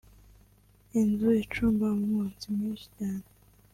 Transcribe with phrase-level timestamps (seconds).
[0.99, 3.25] inzu icumba umwotsi mwishi cyane